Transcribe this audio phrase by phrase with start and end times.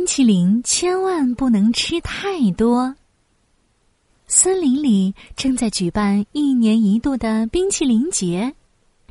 [0.00, 2.96] 冰淇淋千万不能吃太多。
[4.26, 8.54] 森林里正在举办一年一度的冰淇淋节，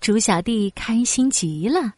[0.00, 1.92] 猪小弟开心极了。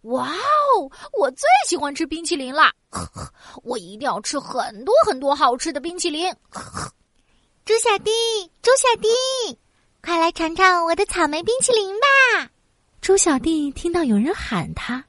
[0.00, 0.90] 哇哦！
[1.20, 2.72] 我最喜欢吃冰淇淋啦！
[3.62, 6.32] 我一定要吃很多很多好吃的冰淇淋。
[7.66, 8.10] 猪小弟，
[8.62, 9.58] 猪小弟，
[10.02, 12.50] 快来尝尝我的草莓冰淇淋吧！
[13.02, 15.04] 猪小弟听到有人喊他，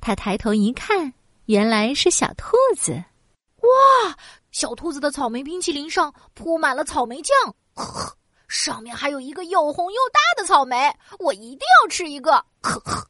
[0.00, 1.12] 他抬头一看，
[1.48, 2.92] 原来是小兔子。
[2.92, 4.16] 哇！
[4.52, 7.34] 小兔子的草莓冰淇淋上铺满了草莓酱，
[8.48, 12.32] 上面还有一个又红又大的草莓，我一定要吃一个。
[12.60, 13.08] 呵 呵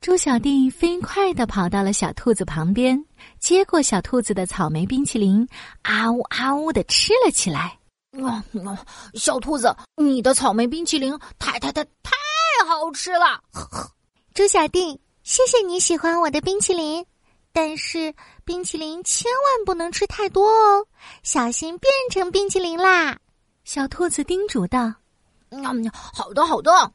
[0.00, 3.04] 猪小弟飞快的跑到了小兔子旁边，
[3.40, 5.44] 接过小兔子的草莓冰淇淋，
[5.82, 7.76] 啊呜啊呜的吃了起来。
[8.24, 8.44] 啊，
[9.14, 12.12] 小兔子，你的草莓冰淇淋太太太太
[12.68, 13.42] 好吃了！
[13.52, 13.90] 呵 呵
[14.32, 17.04] 猪小弟，谢谢你喜欢我的冰淇淋，
[17.52, 18.14] 但是
[18.44, 20.86] 冰淇淋千万不能吃太多哦，
[21.22, 23.18] 小心变成冰淇淋啦！
[23.64, 24.92] 小兔子叮嘱道。
[25.50, 26.92] 嗯，好的，好的。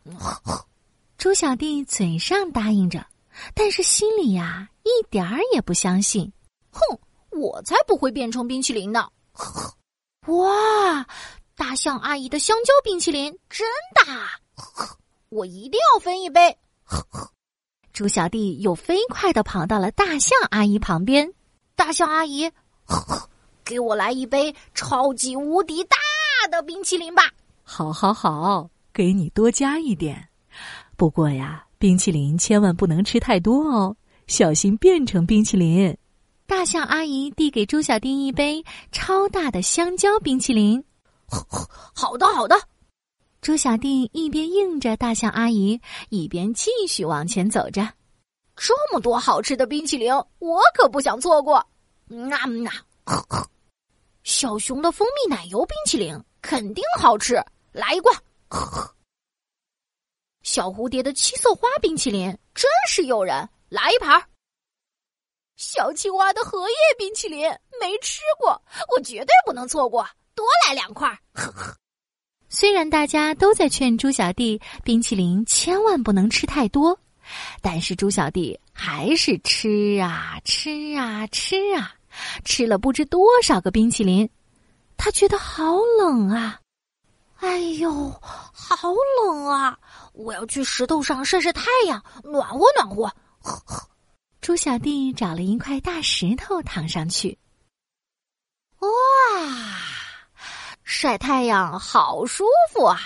[1.18, 3.06] 猪小弟嘴上答应着，
[3.54, 6.32] 但是心里呀一点儿也不相信。
[6.72, 6.80] 哼，
[7.32, 9.10] 我才不会变成冰淇淋呢！
[10.28, 11.06] 哇，
[11.56, 14.40] 大象阿姨的香蕉冰淇淋真大，
[15.30, 16.58] 我一定要分一杯。
[17.96, 21.32] 猪小弟又飞快的跑到了大象阿姨旁边。
[21.78, 22.52] 大象阿姨，
[23.64, 25.96] 给我来一杯超级无敌大
[26.52, 27.24] 的冰淇淋吧！
[27.64, 30.28] 好，好，好，给你多加一点。
[30.98, 33.96] 不过呀，冰淇淋千万不能吃太多哦，
[34.28, 35.98] 小心变成冰淇淋。
[36.46, 40.84] 大象阿姨递给猪小弟一杯超大的香蕉冰淇淋。
[41.94, 42.58] 好的，好的。
[43.46, 45.80] 猪小弟一边应着大象阿姨，
[46.10, 47.88] 一边继续往前走着。
[48.56, 51.58] 这么多好吃的冰淇淋，我可不想错过。
[51.58, 51.68] 啊
[53.04, 53.48] 啊！
[54.24, 57.36] 小熊的蜂蜜奶油冰淇淋肯定好吃，
[57.72, 58.18] 来一罐。
[60.42, 64.20] 小蝴蝶的七色花冰淇淋真是诱人，来一盘。
[65.56, 67.48] 小青蛙的荷叶冰淇淋
[67.80, 71.08] 没吃过，我绝对不能错过，多来两块。
[71.36, 71.78] 呵呵
[72.58, 76.98] 虽然大家都在劝猪小弟冰淇淋千万不能吃太多，
[77.62, 81.94] 但是猪小弟还是吃啊吃啊吃啊，
[82.46, 84.30] 吃了不知多少个冰淇淋。
[84.96, 86.62] 他觉得好冷啊！
[87.40, 89.78] 哎呦，好冷啊！
[90.14, 93.14] 我要去石头上晒晒太阳，暖和暖和。
[94.40, 97.38] 猪小弟找了一块大石头躺上去。
[98.80, 98.88] 哇，
[100.98, 102.98] 晒太阳好舒服啊！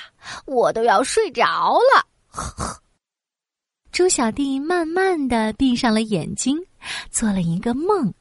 [0.46, 2.06] 我都要睡着了。
[3.92, 6.56] 猪小弟慢慢的闭上了眼睛，
[7.10, 8.14] 做了一个梦。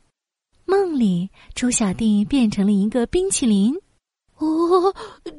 [0.65, 3.75] 梦里，猪小弟变成了一个冰淇淋。
[4.39, 4.91] 哦，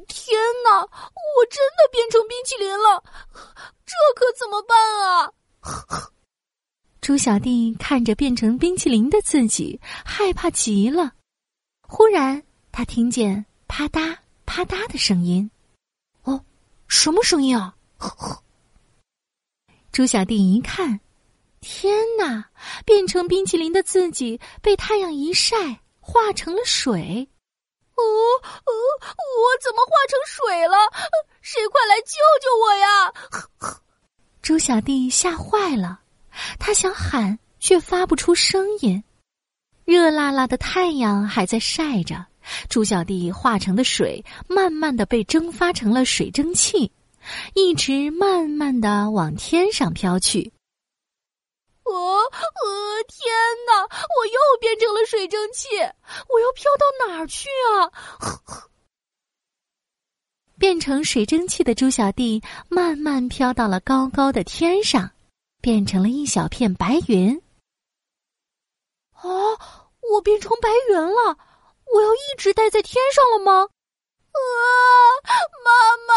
[0.07, 0.79] 天哪！
[0.79, 3.03] 我真的变成冰淇淋了，
[3.83, 5.33] 这可怎么办啊？
[7.01, 11.13] 猪小弟看着变成冰淇淋的自己，害怕极了。
[11.81, 15.49] 忽然，他听见啪嗒啪嗒的声音。
[16.23, 16.43] 哦，
[16.89, 17.75] 什么声音啊？
[19.91, 20.99] 猪小弟一看，
[21.61, 22.49] 天哪！
[22.83, 25.55] 变成冰淇淋的自己被太阳一晒，
[26.01, 27.29] 化成了水。
[27.95, 30.75] 哦哦，我怎么化成水了？
[31.41, 33.87] 谁快来救救我呀！
[34.41, 36.01] 猪小弟吓坏了，
[36.57, 39.03] 他想喊，却发不出声音。
[39.85, 42.25] 热辣辣的太阳还在晒着，
[42.69, 46.91] 猪小弟化成的水慢慢的被蒸发成了水蒸气，
[47.53, 50.51] 一直慢慢的往天上飘去。
[51.83, 53.33] 哦，呃，天
[53.67, 53.83] 哪！
[53.83, 57.89] 我又变成了水蒸气，我要飘到哪儿去啊？
[60.57, 65.09] 变成水蒸气的猪小弟慢慢飘到了高高的天上，
[65.61, 67.41] 变成了一小片白云。
[69.13, 69.23] 啊！
[70.11, 71.37] 我变成白云了，
[71.93, 73.67] 我要一直待在天上了吗？
[74.31, 74.39] 啊！
[75.65, 75.71] 妈
[76.07, 76.13] 妈，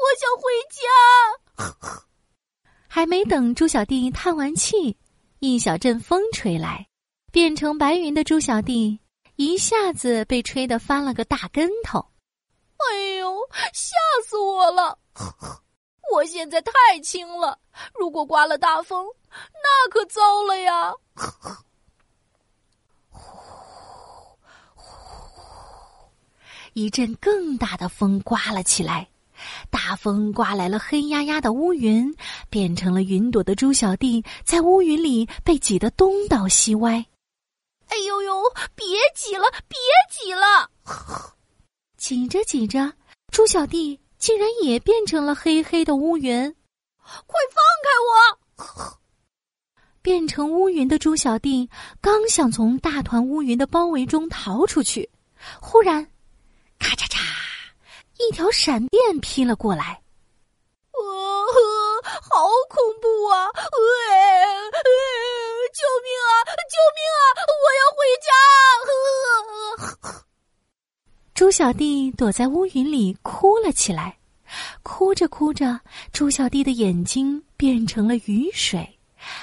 [0.00, 2.04] 我想回家。
[2.86, 4.96] 还没等猪小弟叹完气，
[5.38, 6.86] 一小阵风吹来，
[7.32, 9.00] 变成白云的猪小弟
[9.36, 11.98] 一下子被吹得翻了个大跟头。
[12.76, 13.36] 哎呦，
[13.72, 14.98] 吓死我了！
[16.12, 17.58] 我现在太轻了，
[17.94, 20.92] 如果刮了大风，那可糟了呀！
[26.72, 29.08] 一阵更大的风刮了起来，
[29.70, 32.14] 大风刮来了黑压压的乌云，
[32.48, 37.04] 变成了云朵的猪小弟在乌云里被挤得东倒西歪。
[37.88, 38.42] 哎呦呦，
[38.74, 38.86] 别
[39.16, 39.78] 挤了别
[40.10, 40.70] 挤了，
[41.98, 42.92] 挤着挤着，
[43.32, 46.54] 猪小弟竟然也变成了黑黑的乌云。
[47.26, 48.98] 快放开我！
[50.02, 51.68] 变成乌云的猪小弟
[52.00, 55.10] 刚想从大团乌云的包围中逃出去，
[55.60, 56.06] 忽然。
[58.20, 60.00] 一条闪电劈了过来。
[60.92, 61.00] 呃，
[62.20, 63.46] 好恐怖啊！
[63.46, 63.60] 呃，
[65.72, 66.30] 救命啊！
[66.70, 67.22] 救命啊！
[67.64, 67.98] 我要回
[70.10, 70.20] 家！
[71.34, 74.18] 猪小弟躲在乌云里哭了起来，
[74.82, 75.80] 哭着哭着，
[76.12, 78.98] 猪小弟的眼睛变成了雨水。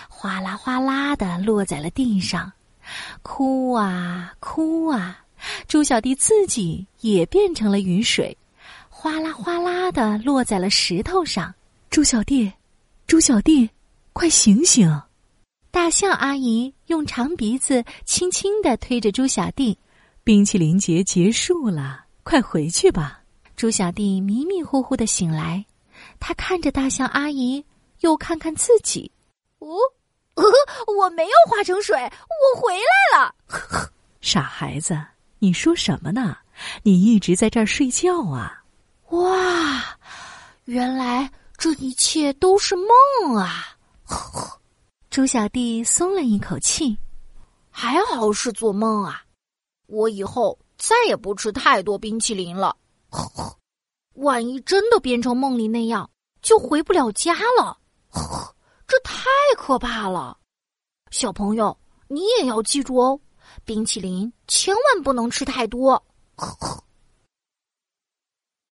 [0.10, 2.52] 哗啦哗啦的落在了地上，
[3.24, 5.24] 哭啊哭啊！
[5.68, 8.36] 猪小弟自己也变成了雨水，
[9.00, 11.54] 哗啦哗啦的落在了石头上。
[11.92, 12.52] 猪小弟，
[13.06, 13.70] 猪小弟，
[14.12, 14.90] 快醒醒！
[15.70, 19.78] 大象阿姨用长鼻子轻轻的推着猪小弟。
[20.24, 23.22] 冰淇淋节结束了，快回去吧。
[23.56, 25.64] 猪小弟迷迷糊糊的醒来，
[26.20, 27.64] 他看着大象阿姨，
[28.00, 29.12] 又看看自己。
[29.60, 29.78] 哦，
[30.34, 30.44] 呃
[30.98, 33.36] 我没有化成水，我回来了。
[34.22, 35.00] 傻孩子，
[35.38, 36.36] 你说什么呢？
[36.82, 38.64] 你一直在这儿睡觉啊！
[39.12, 39.98] 哇，
[40.66, 43.78] 原来这一切都是梦啊！
[45.10, 46.98] 猪小弟松了一口气，
[47.72, 49.24] 还好是做梦啊！
[49.88, 52.76] 我以后再也不吃太多冰淇淋了。
[54.16, 56.10] 万一真的变成梦里那样，
[56.42, 57.78] 就回不了家了。
[58.88, 59.24] 这太
[59.58, 60.38] 可怕了，
[61.12, 61.78] 小朋友，
[62.08, 63.20] 你也要记住哦，
[63.64, 66.04] 冰淇淋千万不能吃太多。